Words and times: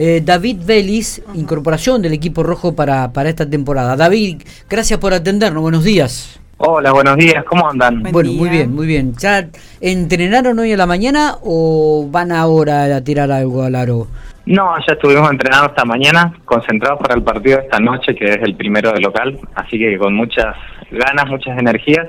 eh, 0.00 0.22
David 0.24 0.58
Vélez, 0.64 1.20
incorporación 1.34 2.00
del 2.00 2.12
equipo 2.12 2.44
rojo 2.44 2.76
para, 2.76 3.12
para 3.12 3.30
esta 3.30 3.50
temporada. 3.50 3.96
David, 3.96 4.42
gracias 4.70 5.00
por 5.00 5.12
atendernos, 5.12 5.60
buenos 5.60 5.82
días. 5.82 6.40
Hola, 6.58 6.92
buenos 6.92 7.16
días, 7.16 7.44
¿cómo 7.44 7.68
andan? 7.68 8.04
bueno, 8.12 8.30
muy 8.32 8.48
bien, 8.48 8.72
muy 8.72 8.86
bien. 8.86 9.14
¿Ya 9.18 9.48
entrenaron 9.80 10.56
hoy 10.60 10.72
a 10.72 10.76
la 10.76 10.86
mañana 10.86 11.36
o 11.42 12.06
van 12.08 12.30
ahora 12.30 12.84
a 12.94 13.02
tirar 13.02 13.32
algo 13.32 13.64
al 13.64 13.74
aro? 13.74 14.06
No, 14.46 14.76
ya 14.86 14.94
estuvimos 14.94 15.28
entrenando 15.32 15.66
esta 15.70 15.84
mañana, 15.84 16.32
concentrados 16.44 17.00
para 17.00 17.14
el 17.14 17.22
partido 17.22 17.58
de 17.58 17.64
esta 17.64 17.80
noche, 17.80 18.14
que 18.14 18.24
es 18.24 18.38
el 18.42 18.54
primero 18.54 18.92
de 18.92 19.00
local, 19.00 19.36
así 19.56 19.78
que 19.78 19.98
con 19.98 20.14
muchas 20.14 20.54
ganas, 20.92 21.26
muchas 21.26 21.58
energías 21.58 22.06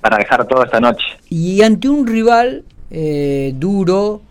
para 0.00 0.16
dejar 0.16 0.46
todo 0.46 0.64
esta 0.64 0.80
noche. 0.80 1.04
Y 1.28 1.62
ante 1.62 1.88
un 1.90 2.06
rival 2.06 2.64
eh, 2.90 3.52
duro, 3.56 4.22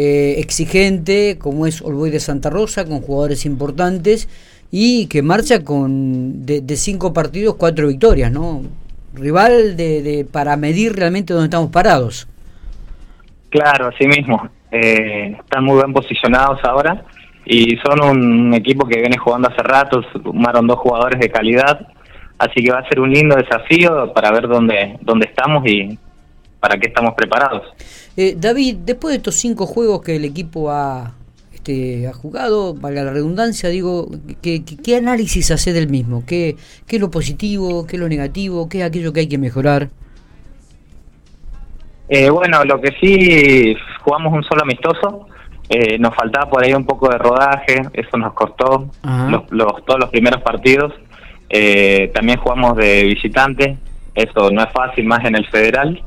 eh, 0.00 0.38
exigente, 0.38 1.38
como 1.38 1.66
es 1.66 1.82
Olboy 1.82 2.10
de 2.10 2.20
Santa 2.20 2.50
Rosa, 2.50 2.84
con 2.84 3.00
jugadores 3.00 3.44
importantes 3.44 4.28
y 4.70 5.08
que 5.08 5.22
marcha 5.22 5.64
con 5.64 6.46
de, 6.46 6.76
cinco 6.76 7.12
partidos, 7.12 7.56
cuatro 7.56 7.88
victorias, 7.88 8.30
¿no? 8.30 8.62
rival 9.12 9.76
de, 9.76 10.02
de, 10.02 10.24
para 10.24 10.56
medir 10.56 10.94
realmente 10.94 11.32
dónde 11.32 11.46
estamos 11.46 11.70
parados. 11.70 12.28
Claro, 13.50 13.88
así 13.88 14.06
mismo. 14.06 14.48
Eh, 14.70 15.36
están 15.40 15.64
muy 15.64 15.78
bien 15.78 15.92
posicionados 15.92 16.60
ahora 16.62 17.02
y 17.44 17.76
son 17.78 18.00
un 18.04 18.54
equipo 18.54 18.86
que 18.86 19.00
viene 19.00 19.18
jugando 19.18 19.48
hace 19.48 19.64
rato, 19.64 20.00
sumaron 20.12 20.68
dos 20.68 20.78
jugadores 20.78 21.18
de 21.18 21.28
calidad, 21.28 21.88
así 22.38 22.62
que 22.62 22.70
va 22.70 22.78
a 22.78 22.88
ser 22.88 23.00
un 23.00 23.10
lindo 23.10 23.34
desafío 23.34 24.12
para 24.12 24.30
ver 24.30 24.46
dónde, 24.46 24.96
dónde 25.00 25.26
estamos 25.26 25.66
y 25.66 25.98
para 26.60 26.78
qué 26.78 26.88
estamos 26.88 27.14
preparados. 27.14 27.62
Eh, 28.16 28.34
David, 28.36 28.78
después 28.84 29.12
de 29.12 29.16
estos 29.18 29.36
cinco 29.36 29.66
juegos 29.66 30.02
que 30.02 30.16
el 30.16 30.24
equipo 30.24 30.70
ha, 30.70 31.14
este, 31.52 32.08
ha 32.08 32.12
jugado, 32.12 32.74
valga 32.74 33.04
la 33.04 33.12
redundancia, 33.12 33.68
digo, 33.68 34.08
¿qué, 34.42 34.64
qué, 34.64 34.96
análisis 34.96 35.50
hace 35.50 35.72
del 35.72 35.88
mismo? 35.88 36.24
¿Qué, 36.26 36.56
¿Qué 36.86 36.96
es 36.96 37.02
lo 37.02 37.10
positivo? 37.10 37.86
¿Qué 37.86 37.96
es 37.96 38.00
lo 38.00 38.08
negativo? 38.08 38.68
¿Qué 38.68 38.80
es 38.80 38.84
aquello 38.84 39.12
que 39.12 39.20
hay 39.20 39.28
que 39.28 39.38
mejorar? 39.38 39.88
Eh, 42.08 42.30
bueno, 42.30 42.64
lo 42.64 42.80
que 42.80 42.92
sí, 43.00 43.76
jugamos 44.02 44.32
un 44.32 44.42
solo 44.42 44.62
amistoso, 44.62 45.28
eh, 45.68 45.98
nos 45.98 46.14
faltaba 46.14 46.48
por 46.48 46.64
ahí 46.64 46.72
un 46.72 46.86
poco 46.86 47.10
de 47.10 47.18
rodaje, 47.18 47.82
eso 47.92 48.16
nos 48.16 48.32
costó 48.32 48.90
los, 49.28 49.42
los, 49.50 49.84
todos 49.84 50.00
los 50.00 50.08
primeros 50.08 50.40
partidos. 50.42 50.94
Eh, 51.50 52.10
también 52.14 52.38
jugamos 52.38 52.76
de 52.76 53.04
visitante, 53.04 53.76
eso 54.14 54.50
no 54.50 54.62
es 54.62 54.72
fácil 54.72 55.04
más 55.04 55.24
en 55.24 55.36
el 55.36 55.46
federal. 55.48 56.02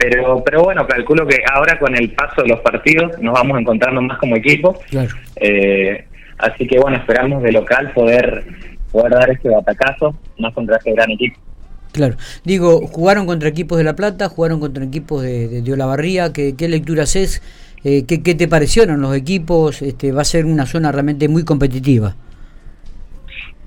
Pero, 0.00 0.42
pero 0.42 0.62
bueno, 0.62 0.86
calculo 0.86 1.26
que 1.26 1.42
ahora 1.52 1.78
con 1.78 1.94
el 1.94 2.10
paso 2.12 2.40
de 2.40 2.48
los 2.48 2.60
partidos 2.60 3.20
nos 3.20 3.34
vamos 3.34 3.60
encontrando 3.60 4.00
más 4.00 4.16
como 4.18 4.34
equipo. 4.34 4.80
Claro. 4.88 5.10
Eh, 5.36 6.06
así 6.38 6.66
que 6.66 6.78
bueno, 6.78 6.96
esperamos 6.96 7.42
de 7.42 7.52
local 7.52 7.92
poder, 7.92 8.44
poder 8.90 9.12
dar 9.12 9.30
este 9.30 9.50
batacazo 9.50 10.16
más 10.38 10.54
contra 10.54 10.78
este 10.78 10.92
gran 10.92 11.10
equipo. 11.10 11.38
Claro, 11.92 12.16
digo, 12.44 12.86
jugaron 12.86 13.26
contra 13.26 13.50
equipos 13.50 13.76
de 13.76 13.84
La 13.84 13.94
Plata, 13.94 14.30
jugaron 14.30 14.58
contra 14.58 14.82
equipos 14.82 15.22
de, 15.22 15.48
de, 15.48 15.60
de 15.60 15.72
Olavarría, 15.72 16.32
¿qué, 16.32 16.54
qué 16.56 16.68
lecturas 16.68 17.14
es? 17.14 17.42
Eh, 17.84 18.04
¿qué, 18.06 18.22
¿Qué 18.22 18.34
te 18.34 18.48
parecieron 18.48 19.02
los 19.02 19.14
equipos? 19.14 19.82
Este, 19.82 20.12
va 20.12 20.22
a 20.22 20.24
ser 20.24 20.46
una 20.46 20.64
zona 20.64 20.92
realmente 20.92 21.28
muy 21.28 21.44
competitiva. 21.44 22.16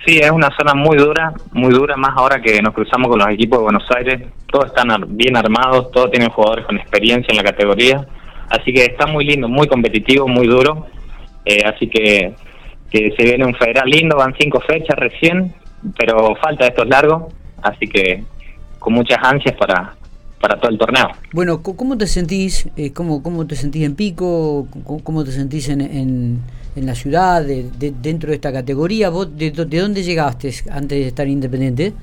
Sí, 0.06 0.18
es 0.18 0.32
una 0.32 0.50
zona 0.58 0.74
muy 0.74 0.98
dura, 0.98 1.34
muy 1.54 1.74
dura, 1.74 1.96
más 1.96 2.12
ahora 2.18 2.42
que 2.42 2.62
nos 2.62 2.74
cruzamos 2.74 3.10
con 3.10 3.20
los 3.20 3.30
equipos 3.30 3.60
de 3.60 3.64
Buenos 3.64 3.90
Aires. 3.96 4.22
Todos 4.52 4.66
están 4.66 4.88
bien 5.16 5.38
armados, 5.38 5.92
todos 5.92 6.12
tienen 6.12 6.30
jugadores 6.30 6.66
con 6.66 6.78
experiencia 6.78 7.32
en 7.32 7.38
la 7.38 7.44
categoría. 7.44 8.06
Así 8.50 8.74
que 8.74 8.84
está 8.84 9.08
muy 9.08 9.24
lindo, 9.26 9.48
muy 9.48 9.68
competitivo, 9.68 10.28
muy 10.28 10.48
duro. 10.48 10.88
Eh, 11.46 11.64
así 11.66 11.88
que, 11.88 12.36
que 12.92 13.14
se 13.18 13.24
viene 13.24 13.46
un 13.46 13.56
federal 13.56 13.90
lindo, 13.90 14.18
van 14.18 14.36
cinco 14.38 14.60
fechas 14.60 14.98
recién, 14.98 15.54
pero 15.98 16.36
falta 16.36 16.68
estos 16.68 16.88
largos. 16.88 17.34
Así 17.62 17.88
que 17.88 18.24
con 18.80 18.94
muchas 18.94 19.20
ansias 19.24 19.56
para, 19.56 19.96
para 20.42 20.60
todo 20.60 20.70
el 20.70 20.78
torneo. 20.78 21.08
Bueno, 21.32 21.64
¿cómo 21.64 21.98
te 21.98 22.06
sentís? 22.06 22.68
Eh, 22.76 22.92
¿cómo, 22.92 23.24
¿Cómo 23.24 23.48
te 23.48 23.56
sentís 23.56 23.86
en 23.86 23.96
Pico? 23.96 24.68
¿Cómo 25.04 25.24
te 25.24 25.32
sentís 25.32 25.70
en, 25.70 25.80
en, 25.80 26.42
en 26.76 26.86
la 26.86 26.96
ciudad, 26.96 27.44
de, 27.44 27.70
de, 27.78 27.92
dentro 28.02 28.30
de 28.30 28.36
esta 28.36 28.52
categoría? 28.52 29.10
¿Vos 29.10 29.36
de, 29.38 29.52
de, 29.52 29.80
dónde 29.80 30.04
llegaste 30.04 30.52
antes 30.72 31.00
de 31.00 31.08
estar 31.08 31.28
independiente? 31.28 31.94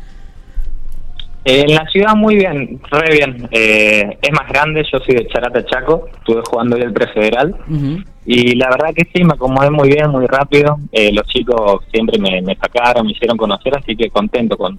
Eh, 1.45 1.65
en 1.67 1.75
la 1.75 1.87
ciudad 1.87 2.15
muy 2.15 2.37
bien, 2.37 2.81
re 2.91 3.17
bien. 3.17 3.49
Eh, 3.51 4.19
es 4.21 4.33
más 4.33 4.47
grande, 4.49 4.85
yo 4.93 4.99
soy 5.01 5.15
de 5.15 5.27
Charata 5.29 5.65
Chaco, 5.65 6.09
estuve 6.19 6.43
jugando 6.49 6.77
hoy 6.77 6.83
el 6.83 6.93
prefederal 6.93 7.57
uh 7.67 7.73
-huh. 7.73 8.05
y 8.27 8.55
la 8.57 8.69
verdad 8.69 8.93
que 8.95 9.09
sí, 9.13 9.25
me 9.25 9.33
acomodé 9.33 9.71
muy 9.71 9.89
bien, 9.89 10.11
muy 10.11 10.27
rápido. 10.27 10.79
Eh, 10.93 11.11
los 11.13 11.27
chicos 11.29 11.83
siempre 11.91 12.19
me, 12.19 12.43
me 12.43 12.55
sacaron, 12.57 13.07
me 13.07 13.13
hicieron 13.13 13.39
conocer, 13.39 13.73
así 13.75 13.97
que 13.97 14.11
contento 14.11 14.59
con, 14.59 14.79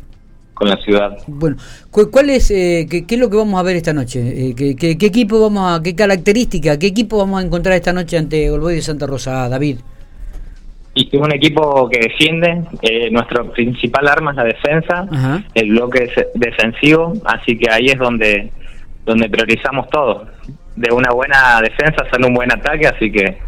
con 0.61 0.69
la 0.69 0.77
ciudad. 0.77 1.17
Bueno, 1.25 1.57
¿cuál 1.89 2.29
es 2.29 2.51
eh, 2.51 2.85
qué, 2.87 3.07
qué, 3.07 3.15
es 3.15 3.21
lo 3.21 3.31
que 3.31 3.37
vamos 3.37 3.59
a 3.59 3.63
ver 3.63 3.77
esta 3.77 3.93
noche? 3.93 4.19
Eh, 4.19 4.53
¿qué, 4.55 4.75
qué, 4.75 4.95
qué, 4.95 5.07
equipo 5.07 5.41
vamos 5.41 5.71
a, 5.71 5.81
qué 5.81 5.95
característica, 5.95 6.77
qué 6.77 6.85
equipo 6.85 7.17
vamos 7.17 7.41
a 7.41 7.47
encontrar 7.47 7.73
esta 7.73 7.91
noche 7.91 8.15
ante 8.15 8.51
Olboy 8.51 8.75
de 8.75 8.83
Santa 8.83 9.07
Rosa, 9.07 9.49
David? 9.49 9.77
Y 10.93 11.09
es 11.11 11.19
un 11.19 11.33
equipo 11.33 11.89
que 11.89 11.99
defiende, 11.99 12.61
eh, 12.83 13.09
nuestro 13.09 13.51
principal 13.51 14.07
arma 14.07 14.31
es 14.31 14.37
la 14.37 14.43
defensa, 14.43 15.07
Ajá. 15.11 15.43
el 15.55 15.71
bloque 15.71 16.11
defensivo, 16.35 17.13
así 17.25 17.57
que 17.57 17.71
ahí 17.71 17.87
es 17.87 17.97
donde 17.97 18.51
donde 19.03 19.27
priorizamos 19.29 19.89
todo. 19.89 20.27
De 20.75 20.93
una 20.93 21.11
buena 21.11 21.59
defensa 21.59 22.05
sale 22.11 22.27
un 22.27 22.35
buen 22.35 22.51
ataque, 22.51 22.85
así 22.85 23.11
que 23.11 23.39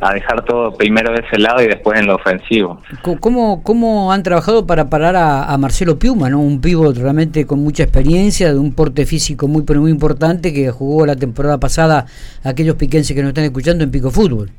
a 0.00 0.12
dejar 0.12 0.44
todo 0.44 0.72
primero 0.72 1.12
de 1.12 1.20
ese 1.26 1.38
lado 1.38 1.62
y 1.62 1.68
después 1.68 1.98
en 2.00 2.06
lo 2.06 2.16
ofensivo. 2.16 2.80
¿Cómo, 3.20 3.62
cómo 3.62 4.12
han 4.12 4.22
trabajado 4.22 4.66
para 4.66 4.90
parar 4.90 5.14
a, 5.14 5.44
a 5.44 5.58
Marcelo 5.58 5.98
Piuma, 5.98 6.28
¿no? 6.28 6.40
un 6.40 6.60
pívot 6.60 6.96
realmente 6.96 7.46
con 7.46 7.60
mucha 7.60 7.84
experiencia, 7.84 8.52
de 8.52 8.58
un 8.58 8.74
porte 8.74 9.06
físico 9.06 9.46
muy 9.46 9.62
pero 9.62 9.80
muy 9.80 9.90
importante 9.90 10.52
que 10.52 10.70
jugó 10.70 11.06
la 11.06 11.16
temporada 11.16 11.58
pasada 11.58 12.06
aquellos 12.42 12.76
piquenses 12.76 13.14
que 13.14 13.22
nos 13.22 13.28
están 13.28 13.44
escuchando 13.44 13.84
en 13.84 13.90
Pico 13.90 14.10
Fútbol? 14.10 14.50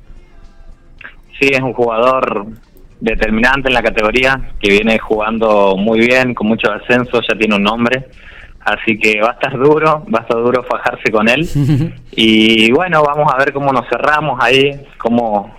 Sí, 1.39 1.49
es 1.51 1.61
un 1.61 1.73
jugador 1.73 2.45
determinante 3.03 3.67
en 3.67 3.73
la 3.73 3.83
categoría, 3.83 4.39
que 4.61 4.69
viene 4.69 4.97
jugando 4.97 5.75
muy 5.75 5.99
bien, 5.99 6.33
con 6.33 6.47
mucho 6.47 6.71
ascenso, 6.71 7.19
ya 7.21 7.37
tiene 7.37 7.55
un 7.55 7.63
nombre. 7.63 8.07
Así 8.65 8.97
que 8.97 9.19
va 9.21 9.31
a 9.31 9.33
estar 9.33 9.57
duro, 9.57 10.05
va 10.13 10.19
a 10.19 10.21
estar 10.21 10.37
duro 10.37 10.63
fajarse 10.63 11.11
con 11.11 11.27
él. 11.27 11.47
y 12.11 12.71
bueno, 12.71 13.03
vamos 13.03 13.31
a 13.33 13.37
ver 13.37 13.51
cómo 13.51 13.71
nos 13.73 13.87
cerramos 13.89 14.39
ahí, 14.41 14.81
cómo, 14.97 15.53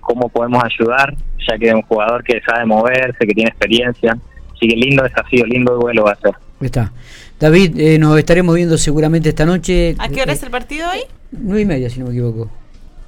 cómo 0.00 0.28
podemos 0.28 0.62
ayudar, 0.62 1.14
ya 1.48 1.56
que 1.58 1.68
es 1.68 1.74
un 1.74 1.82
jugador 1.82 2.22
que 2.22 2.40
sabe 2.46 2.66
moverse, 2.66 3.26
que 3.26 3.34
tiene 3.34 3.50
experiencia. 3.50 4.16
Así 4.54 4.68
que 4.68 4.76
lindo 4.76 5.02
desafío, 5.02 5.44
lindo 5.46 5.76
duelo 5.76 6.04
va 6.04 6.12
a 6.12 6.16
ser. 6.16 6.34
Está. 6.60 6.92
David, 7.38 7.78
eh, 7.78 7.98
nos 7.98 8.18
estaremos 8.18 8.54
viendo 8.54 8.78
seguramente 8.78 9.28
esta 9.28 9.44
noche. 9.44 9.94
¿A 9.98 10.08
qué 10.08 10.22
hora 10.22 10.32
es 10.32 10.42
el 10.42 10.50
partido 10.50 10.88
hoy? 10.90 11.00
Nueve 11.32 11.62
y 11.62 11.66
media, 11.66 11.90
si 11.90 12.00
no 12.00 12.06
me 12.06 12.12
equivoco. 12.12 12.50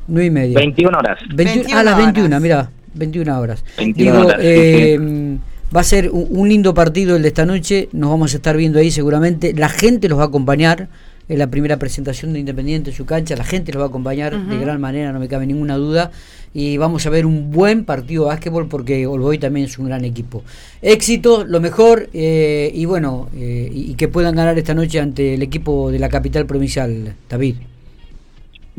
Nueve 0.07 0.27
y 0.27 0.31
media. 0.31 0.59
21 0.59 0.99
horas. 0.99 1.19
21, 1.35 1.55
21 1.55 1.79
ah, 1.79 1.83
las 1.83 1.97
21, 1.97 2.41
mira, 2.41 2.71
21 2.95 3.41
horas. 3.41 3.65
21 3.79 4.13
Digo, 4.13 4.27
horas, 4.27 4.41
eh, 4.43 4.97
sí. 4.99 5.41
Va 5.75 5.83
a 5.83 5.85
ser 5.85 6.11
un, 6.11 6.49
lindo 6.49 6.73
partido 6.73 7.17
el 7.17 7.23
de 7.23 7.29
esta 7.29 7.45
noche, 7.45 7.91
nos 7.93 8.09
vamos 8.09 8.33
a 8.33 8.37
estar 8.39 8.57
viendo 8.57 8.79
ahí 8.79 8.91
seguramente, 8.91 9.53
la 9.53 9.69
gente 9.69 10.09
los 10.09 10.19
va 10.19 10.23
a 10.23 10.27
acompañar 10.29 10.89
en 11.29 11.39
la 11.39 11.49
primera 11.49 11.79
presentación 11.79 12.33
de 12.33 12.39
Independiente 12.39 12.89
en 12.89 12.97
su 12.97 13.05
cancha, 13.05 13.37
la 13.37 13.45
gente 13.45 13.71
los 13.73 13.81
va 13.83 13.85
a 13.85 13.89
acompañar 13.89 14.35
uh 14.35 14.39
-huh. 14.39 14.49
de 14.49 14.59
gran 14.59 14.81
manera, 14.81 15.13
no 15.13 15.21
me 15.21 15.29
cabe 15.29 15.47
ninguna 15.47 15.77
duda, 15.77 16.11
y 16.55 16.79
vamos 16.79 17.05
a 17.05 17.11
ver 17.11 17.27
un 17.27 17.51
buen 17.51 17.85
partido 17.85 18.25
de 18.25 18.29
básquetbol 18.31 18.67
porque 18.67 19.07
Olboy 19.07 19.37
también 19.37 19.67
es 19.67 19.79
un 19.79 19.85
gran 19.85 20.07
equipo. 20.07 20.43
Éxito, 20.81 21.45
lo 21.45 21.61
mejor, 21.61 22.09
eh, 22.15 22.71
y 22.75 22.87
bueno, 22.87 23.29
eh, 23.37 23.71
y, 23.71 23.91
y 23.91 23.95
que 23.95 24.09
puedan 24.09 24.35
ganar 24.37 24.57
esta 24.57 24.73
noche 24.73 25.01
ante 25.01 25.35
el 25.35 25.43
equipo 25.43 25.91
de 25.91 25.99
la 25.99 26.09
capital 26.09 26.47
provincial, 26.47 27.15
David. 27.29 27.57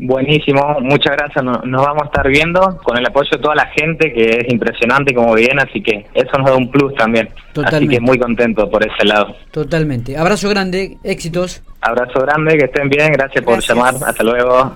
Buenísimo, 0.02 0.78
muchas 0.80 1.14
gracias. 1.14 1.44
Nos, 1.44 1.60
vamos 1.62 2.02
a 2.02 2.06
estar 2.06 2.26
viendo 2.26 2.78
con 2.82 2.96
el 2.96 3.06
apoyo 3.06 3.28
de 3.32 3.38
toda 3.38 3.54
la 3.54 3.66
gente, 3.66 4.10
que 4.12 4.38
es 4.38 4.52
impresionante 4.52 5.14
como 5.14 5.34
viene, 5.34 5.60
así 5.60 5.82
que 5.82 6.06
eso 6.14 6.38
nos 6.38 6.50
da 6.50 6.56
un 6.56 6.70
plus 6.70 6.94
también. 6.94 7.28
Totalmente. 7.52 7.76
Así 7.76 7.88
que 7.88 8.00
muy 8.00 8.18
contento 8.18 8.70
por 8.70 8.82
ese 8.82 9.04
lado. 9.04 9.36
Totalmente. 9.50 10.16
Abrazo 10.16 10.48
grande, 10.48 10.96
éxitos. 11.04 11.62
Abrazo 11.82 12.20
grande, 12.20 12.56
que 12.56 12.64
estén 12.64 12.88
bien, 12.88 13.12
gracias 13.12 13.44
por 13.44 13.60
llamar. 13.60 13.94
Hasta 14.06 14.24
luego. 14.24 14.68